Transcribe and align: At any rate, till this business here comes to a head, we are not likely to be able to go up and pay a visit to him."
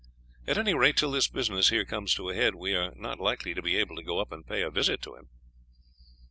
At 0.47 0.57
any 0.57 0.73
rate, 0.73 0.97
till 0.97 1.11
this 1.11 1.27
business 1.27 1.69
here 1.69 1.85
comes 1.85 2.15
to 2.15 2.31
a 2.31 2.33
head, 2.33 2.55
we 2.55 2.73
are 2.73 2.91
not 2.95 3.19
likely 3.19 3.53
to 3.53 3.61
be 3.61 3.75
able 3.75 3.95
to 3.97 4.01
go 4.01 4.17
up 4.17 4.31
and 4.31 4.43
pay 4.43 4.63
a 4.63 4.71
visit 4.71 4.99
to 5.03 5.13
him." 5.13 5.29